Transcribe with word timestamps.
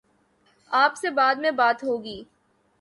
آپ 0.71 0.95
سے 0.95 1.09
بعد 1.09 1.35
میں 1.35 1.51
بات 1.51 1.83
ہو 1.83 2.03
گی۔ 2.03 2.23